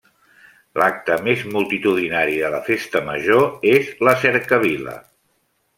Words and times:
L’acte 0.81 1.17
més 1.27 1.43
multitudinari 1.57 2.41
de 2.45 2.49
la 2.55 2.63
Festa 2.71 3.05
Major 3.11 3.47
és 3.75 3.95
la 4.09 4.19
Cercavila. 4.25 4.99